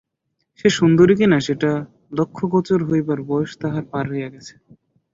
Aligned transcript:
সে 0.59 0.67
সুন্দরী 0.77 1.13
কি 1.19 1.25
না 1.31 1.37
সেটা 1.47 1.71
লক্ষ্যগোচর 2.17 2.79
হইবার 2.89 3.19
বয়স 3.29 3.51
তাহার 3.61 3.83
পার 3.91 4.05
হইয়া 4.11 4.29
গেছে। 4.33 4.53